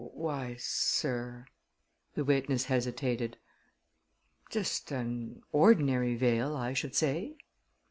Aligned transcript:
"Why, 0.15 0.55
sir," 0.57 1.45
the 2.15 2.23
witness 2.25 2.63
hesitated, 2.65 3.37
"just 4.49 4.89
an 4.91 5.43
ordinary 5.51 6.15
veil, 6.15 6.57
I 6.57 6.73
should 6.73 6.95
say." 6.95 7.35